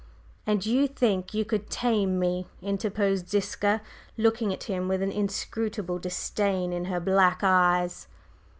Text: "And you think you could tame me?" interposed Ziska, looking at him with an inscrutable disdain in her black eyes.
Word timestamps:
"And 0.47 0.65
you 0.65 0.87
think 0.87 1.35
you 1.35 1.45
could 1.45 1.69
tame 1.69 2.17
me?" 2.17 2.47
interposed 2.63 3.29
Ziska, 3.29 3.81
looking 4.17 4.51
at 4.51 4.63
him 4.63 4.87
with 4.87 5.03
an 5.03 5.11
inscrutable 5.11 5.99
disdain 5.99 6.73
in 6.73 6.85
her 6.85 6.99
black 6.99 7.41
eyes. 7.43 8.07